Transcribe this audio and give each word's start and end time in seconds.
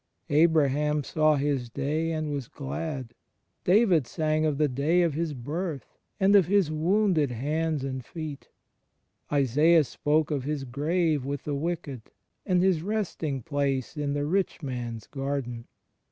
Abraham 0.31 1.03
saw 1.03 1.35
His 1.35 1.69
day, 1.69 2.11
and 2.11 2.31
was 2.31 2.47
glad; 2.47 3.13
David 3.63 4.07
sang 4.07 4.47
of 4.47 4.57
the 4.57 4.67
day 4.67 5.03
of 5.03 5.13
His 5.13 5.35
birth 5.35 5.99
and 6.19 6.35
of 6.35 6.47
His 6.47 6.71
woimded 6.71 7.29
hands 7.29 7.83
and 7.83 8.03
feet: 8.03 8.49
Isalas 9.31 9.85
spoke 9.87 10.31
of 10.31 10.43
His 10.43 10.63
grave 10.63 11.23
with 11.23 11.43
the 11.43 11.53
wicked 11.53 12.01
and 12.47 12.63
his 12.63 12.81
resting 12.81 13.43
place 13.43 13.95
in 13.95 14.13
the 14.13 14.25
rich 14.25 14.63
man's 14.63 15.05
garden. 15.05 15.67